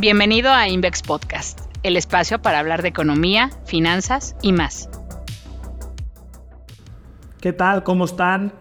[0.00, 4.88] Bienvenido a Invex Podcast, el espacio para hablar de economía, finanzas y más.
[7.40, 7.82] ¿Qué tal?
[7.82, 8.52] ¿Cómo están?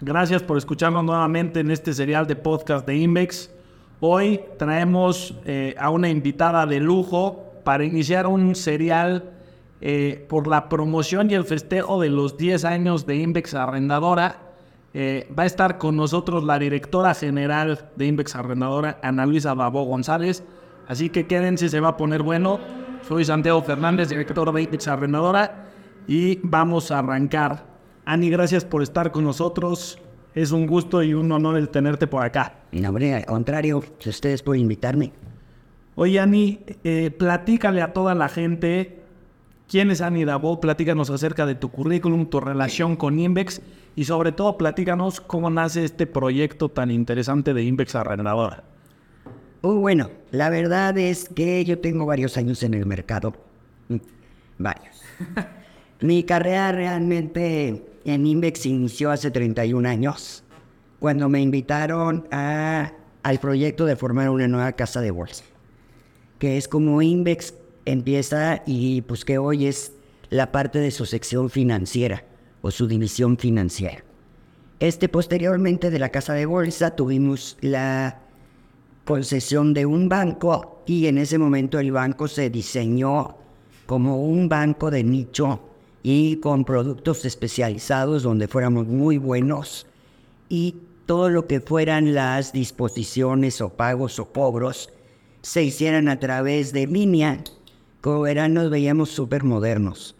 [0.00, 3.52] Gracias por escucharnos nuevamente en este serial de podcast de Invex.
[4.00, 9.30] Hoy traemos eh, a una invitada de lujo para iniciar un serial
[9.80, 14.40] eh, por la promoción y el festejo de los 10 años de Invex Arrendadora.
[14.92, 19.84] Eh, va a estar con nosotros la directora general de Invex Arrendadora, Ana Luisa Babó
[19.84, 20.42] González.
[20.90, 22.58] Así que quédense, se va a poner bueno.
[23.06, 25.66] Soy Santiago Fernández, director de Index Arrendadora,
[26.08, 27.64] y vamos a arrancar.
[28.04, 30.00] Ani, gracias por estar con nosotros.
[30.34, 32.54] Es un gusto y un honor el tenerte por acá.
[32.72, 35.12] No, hombre, al contrario, ustedes pueden invitarme.
[35.94, 38.98] Oye, Ani, eh, platícale a toda la gente
[39.68, 43.62] quién es Ani Dabo, platícanos acerca de tu currículum, tu relación con Invex
[43.94, 48.64] y sobre todo platícanos cómo nace este proyecto tan interesante de Invex Arrendadora.
[49.62, 53.34] Oh, bueno, la verdad es que yo tengo varios años en el mercado.
[53.88, 53.96] Mm,
[54.58, 55.02] varios.
[56.00, 60.42] Mi carrera realmente en Invex inició hace 31 años,
[60.98, 65.44] cuando me invitaron a, al proyecto de formar una nueva casa de bolsa,
[66.38, 69.92] que es como Invex empieza y pues que hoy es
[70.30, 72.24] la parte de su sección financiera
[72.62, 74.04] o su división financiera.
[74.78, 78.22] Este posteriormente de la casa de bolsa tuvimos la
[79.10, 83.38] concesión de un banco y en ese momento el banco se diseñó
[83.84, 85.58] como un banco de nicho
[86.00, 89.88] y con productos especializados donde fuéramos muy buenos
[90.48, 94.90] y todo lo que fueran las disposiciones o pagos o cobros
[95.42, 97.42] se hicieran a través de línea.
[98.00, 100.14] Como verán nos veíamos súper modernos,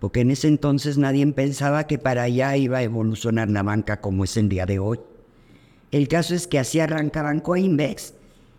[0.00, 4.22] porque en ese entonces nadie pensaba que para allá iba a evolucionar la banca como
[4.22, 5.00] es el día de hoy.
[5.90, 8.12] El caso es que así arranca Banco Invex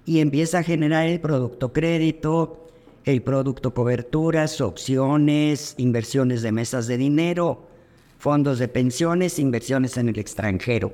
[0.05, 2.67] y empieza a generar el producto crédito,
[3.05, 7.67] el producto coberturas, opciones, inversiones de mesas de dinero,
[8.17, 10.93] fondos de pensiones, inversiones en el extranjero.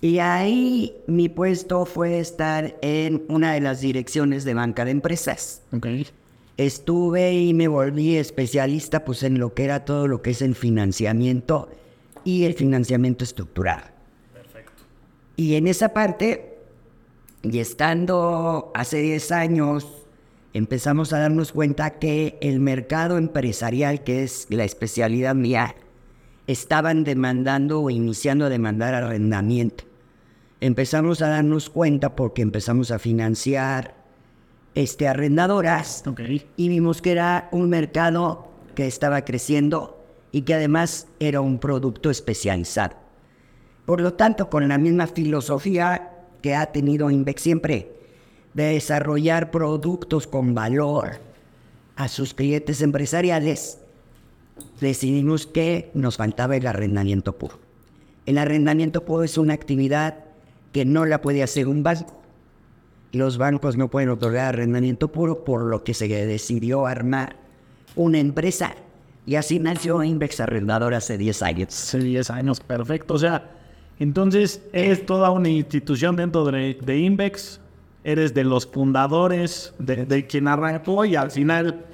[0.00, 5.62] Y ahí mi puesto fue estar en una de las direcciones de banca de empresas.
[6.56, 10.54] Estuve y me volví especialista pues en lo que era todo lo que es el
[10.54, 11.68] financiamiento
[12.24, 13.86] y el financiamiento estructurado.
[14.32, 14.82] Perfecto.
[15.36, 16.57] Y en esa parte
[17.50, 19.86] y estando hace 10 años,
[20.52, 25.74] empezamos a darnos cuenta que el mercado empresarial, que es la especialidad mía,
[26.46, 29.84] estaban demandando o iniciando a demandar arrendamiento.
[30.60, 33.94] Empezamos a darnos cuenta porque empezamos a financiar
[34.74, 36.02] este, arrendadoras
[36.56, 42.10] y vimos que era un mercado que estaba creciendo y que además era un producto
[42.10, 42.96] especializado.
[43.86, 47.92] Por lo tanto, con la misma filosofía que ha tenido Invex siempre,
[48.54, 51.20] de desarrollar productos con valor
[51.96, 53.78] a sus clientes empresariales,
[54.80, 57.58] decidimos que nos faltaba el arrendamiento puro.
[58.26, 60.24] El arrendamiento puro es una actividad
[60.72, 62.14] que no la puede hacer un banco.
[63.12, 67.36] Los bancos no pueden otorgar arrendamiento puro, por lo que se decidió armar
[67.96, 68.74] una empresa.
[69.26, 71.68] Y así nació Invex Arrendador hace 10 años.
[71.68, 73.14] Hace 10 años, perfecto.
[73.14, 73.50] O sea,
[73.98, 77.60] entonces, eres toda una institución dentro de, de Invex,
[78.04, 81.84] eres de los fundadores, de, quien arrancó y al final,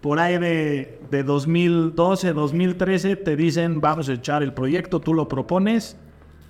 [0.00, 5.26] por ahí de, de 2012, 2013, te dicen, vamos a echar el proyecto, tú lo
[5.26, 5.96] propones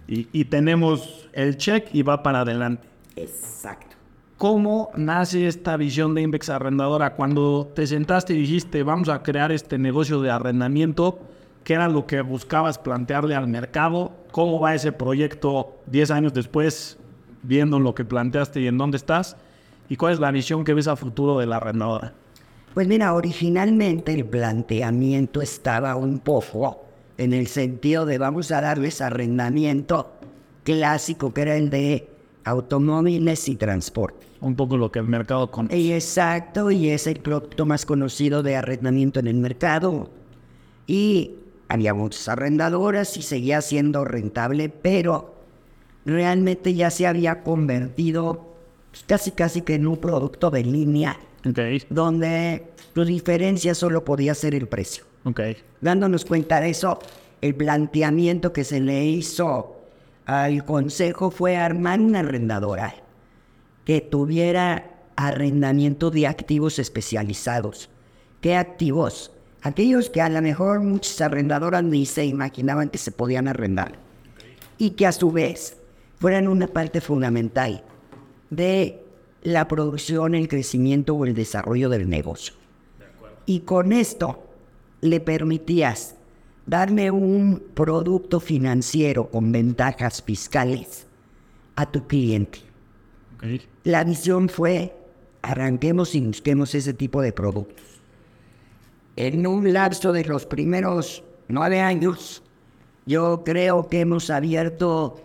[0.09, 2.89] y, y tenemos el check y va para adelante.
[3.15, 3.97] Exacto.
[4.37, 7.15] ¿Cómo nace esta visión de Invex Arrendadora?
[7.15, 11.19] Cuando te sentaste y dijiste, vamos a crear este negocio de arrendamiento,
[11.65, 14.13] ¿Qué era lo que buscabas plantearle al mercado?
[14.31, 16.99] ¿Cómo va ese proyecto 10 años después,
[17.43, 19.37] viendo lo que planteaste y en dónde estás?
[19.89, 22.13] ¿Y cuál es la visión que ves a futuro de la arrendadora?
[22.75, 26.85] Pues mira, originalmente el planteamiento estaba un poco
[27.17, 30.13] en el sentido de vamos a darles arrendamiento
[30.63, 32.09] clásico, que era el de
[32.45, 34.27] automóviles y transporte.
[34.41, 35.95] Un poco lo que el mercado conoce.
[35.95, 40.11] Exacto, y es el producto más conocido de arrendamiento en el mercado.
[40.87, 41.35] Y
[41.69, 45.35] había muchas arrendadoras y seguía siendo rentable, pero
[46.05, 48.55] realmente ya se había convertido
[49.07, 51.19] casi casi que en un producto de línea,
[51.91, 55.05] donde su diferencia solo podía ser el precio.
[55.81, 56.99] Dándonos cuenta de eso,
[57.41, 59.77] el planteamiento que se le hizo
[60.25, 62.95] al consejo fue armar una arrendadora
[63.85, 67.91] que tuviera arrendamiento de activos especializados.
[68.41, 69.33] ¿Qué activos?
[69.63, 73.99] Aquellos que a lo mejor muchas arrendadoras ni se imaginaban que se podían arrendar
[74.79, 75.77] y que a su vez
[76.19, 77.83] fueran una parte fundamental
[78.51, 79.03] de
[79.43, 82.55] la producción, el crecimiento o el desarrollo del negocio.
[83.47, 84.45] Y con esto
[85.01, 86.17] le permitías
[86.67, 91.07] darle un producto financiero con ventajas fiscales
[91.77, 92.59] a tu cliente.
[93.85, 94.95] La visión fue,
[95.43, 97.98] arranquemos y busquemos ese tipo de productos.
[99.21, 102.41] En un lapso de los primeros nueve años,
[103.05, 105.21] yo creo que hemos abierto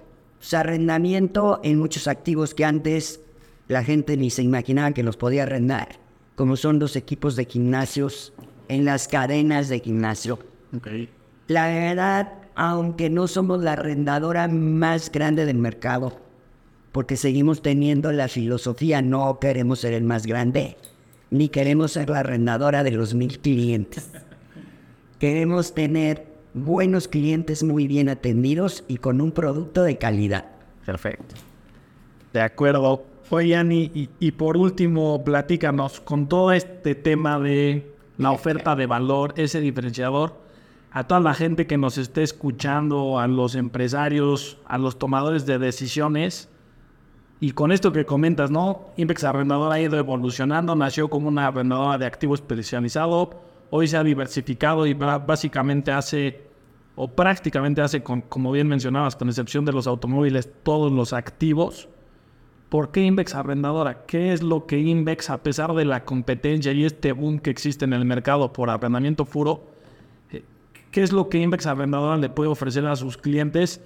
[0.52, 3.22] arrendamiento en muchos activos que antes
[3.68, 6.00] la gente ni se imaginaba que los podía arrendar,
[6.34, 8.34] como son los equipos de gimnasios
[8.68, 10.40] en las cadenas de gimnasio.
[11.48, 16.20] La verdad, aunque no somos la arrendadora más grande del mercado,
[16.92, 20.78] porque seguimos teniendo la filosofía, no queremos ser el más grande,
[21.34, 24.12] ni queremos ser la arrendadora de los mil clientes.
[25.20, 30.46] Queremos tener buenos clientes muy bien atendidos y con un producto de calidad.
[30.86, 31.36] Perfecto.
[32.34, 33.04] De acuerdo.
[33.32, 39.34] Oye, Ani, y, por último, platícanos con todo este tema de la oferta de valor,
[39.36, 40.36] ese diferenciador,
[40.92, 45.58] a toda la gente que nos esté escuchando, a los empresarios, a los tomadores de
[45.58, 46.48] decisiones.
[47.44, 48.94] Y con esto que comentas, ¿no?
[48.96, 53.32] Invex Arrendador ha ido evolucionando, nació como una arrendadora de activos especializado,
[53.70, 56.42] hoy se ha diversificado y básicamente hace,
[56.96, 61.90] o prácticamente hace, como bien mencionabas, con excepción de los automóviles, todos los activos.
[62.70, 64.06] ¿Por qué Invex Arrendadora?
[64.06, 67.84] ¿Qué es lo que Invex, a pesar de la competencia y este boom que existe
[67.84, 69.66] en el mercado por arrendamiento furo,
[70.32, 70.46] eh,
[70.92, 73.82] qué es lo que Invex Arrendadora le puede ofrecer a sus clientes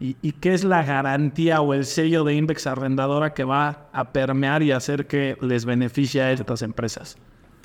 [0.00, 4.62] y, qué es la garantía o el sello de Invex Arrendadora que va a permear
[4.62, 7.16] y hacer que les beneficie a estas empresas?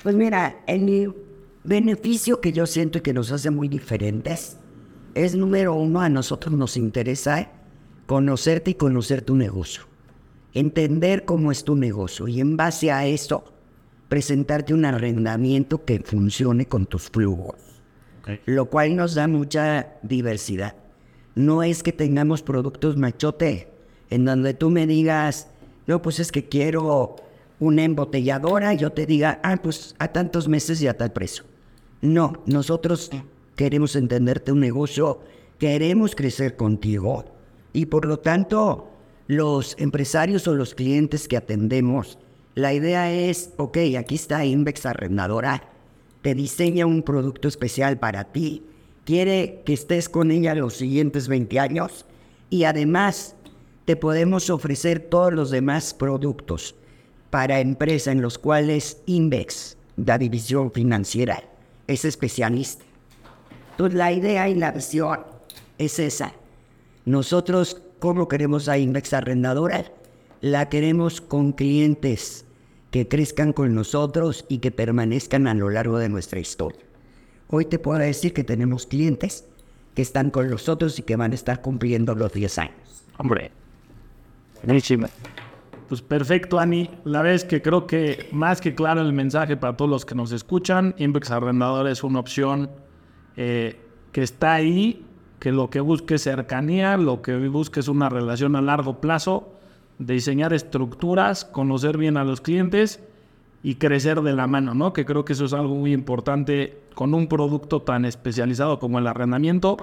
[0.02, 1.14] Pues mira, el
[1.62, 4.58] beneficio que yo siento y que nos hace muy diferentes
[5.14, 7.50] es número uno, a nosotros nos interesa
[8.06, 9.84] conocerte y conocer tu negocio
[10.54, 13.44] entender cómo es tu negocio y en base a eso
[14.08, 17.56] presentarte un arrendamiento que funcione con tus flujos,
[18.46, 20.76] lo cual nos da mucha diversidad.
[21.34, 23.68] No es que tengamos productos machote,
[24.10, 25.48] en donde tú me digas,
[25.86, 27.16] no, pues es que quiero
[27.58, 31.44] una embotelladora, y yo te diga, ah, pues a tantos meses y a tal precio.
[32.00, 33.10] No, nosotros
[33.56, 35.20] queremos entenderte un negocio,
[35.58, 37.24] queremos crecer contigo
[37.72, 38.88] y por lo tanto
[39.26, 42.18] los empresarios o los clientes que atendemos,
[42.54, 45.70] la idea es, ok, aquí está Invex Arrendadora,
[46.22, 48.62] te diseña un producto especial para ti,
[49.04, 52.06] quiere que estés con ella los siguientes 20 años
[52.50, 53.36] y además
[53.84, 56.74] te podemos ofrecer todos los demás productos
[57.30, 61.42] para empresa en los cuales Invex, la división financiera,
[61.86, 62.84] es especialista.
[63.72, 65.20] Entonces la idea y la visión
[65.78, 66.32] es esa.
[67.04, 69.86] Nosotros ¿Cómo queremos a Index Arrendadora?
[70.42, 72.44] La queremos con clientes
[72.90, 76.82] que crezcan con nosotros y que permanezcan a lo largo de nuestra historia.
[77.48, 79.46] Hoy te puedo decir que tenemos clientes
[79.94, 83.04] que están con nosotros y que van a estar cumpliendo los 10 años.
[83.18, 83.50] Hombre,
[84.64, 85.06] buenísimo.
[85.88, 86.90] Pues perfecto, Ani.
[87.04, 90.32] La vez que creo que más que claro el mensaje para todos los que nos
[90.32, 92.70] escuchan, Invex Arrendador es una opción
[93.36, 93.78] eh,
[94.12, 95.04] que está ahí
[95.38, 99.52] que lo que busque es cercanía, lo que busque es una relación a largo plazo,
[99.98, 103.00] diseñar estructuras, conocer bien a los clientes
[103.64, 104.92] y crecer de la mano, ¿no?
[104.92, 109.06] Que creo que eso es algo muy importante con un producto tan especializado como el
[109.06, 109.78] arrendamiento,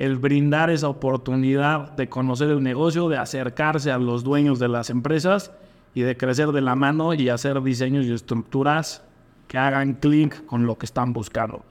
[0.00, 4.90] el brindar esa oportunidad de conocer el negocio, de acercarse a los dueños de las
[4.90, 5.52] empresas
[5.94, 9.04] y de crecer de la mano y hacer diseños y estructuras
[9.46, 11.64] que hagan clic con lo que están buscando.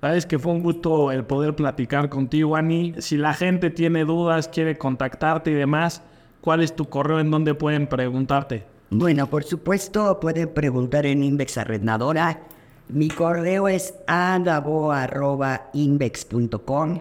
[0.00, 2.94] Sabes que fue un gusto el poder platicar contigo, Ani.
[2.98, 6.02] Si la gente tiene dudas, quiere contactarte y demás,
[6.40, 8.75] ¿cuál es tu correo en donde pueden preguntarte?
[8.90, 12.40] Bueno, por supuesto, pueden preguntar en Invex Arrendadora.
[12.88, 17.00] Mi correo es adabo.invex.com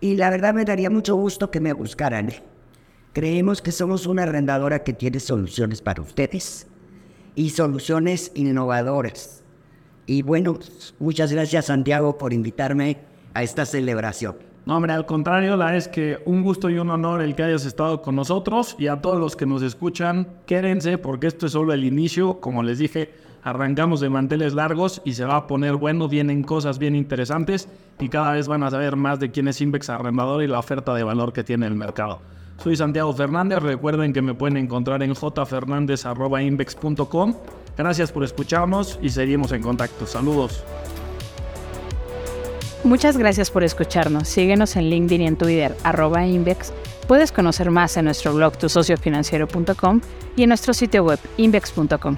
[0.00, 2.32] y la verdad me daría mucho gusto que me buscaran.
[3.12, 6.66] Creemos que somos una arrendadora que tiene soluciones para ustedes
[7.34, 9.40] y soluciones innovadoras
[10.10, 10.58] y bueno,
[10.98, 12.98] muchas gracias Santiago por invitarme
[13.32, 14.49] a esta celebración.
[14.66, 17.64] No, hombre, al contrario, la es que un gusto y un honor el que hayas
[17.64, 21.72] estado con nosotros y a todos los que nos escuchan, quédense porque esto es solo
[21.72, 22.40] el inicio.
[22.40, 23.10] Como les dije,
[23.42, 28.10] arrancamos de manteles largos y se va a poner bueno, vienen cosas bien interesantes y
[28.10, 31.04] cada vez van a saber más de quién es Invex Arrendador y la oferta de
[31.04, 32.20] valor que tiene el mercado.
[32.58, 37.34] Soy Santiago Fernández, recuerden que me pueden encontrar en jfernandez.invex.com
[37.78, 40.04] Gracias por escucharnos y seguimos en contacto.
[40.04, 40.62] Saludos.
[42.84, 44.28] Muchas gracias por escucharnos.
[44.28, 46.72] Síguenos en LinkedIn y en Twitter, arroba Invex
[47.10, 50.00] Puedes conocer más en nuestro blog tusociofinanciero.com
[50.36, 52.16] y en nuestro sitio web invex.com.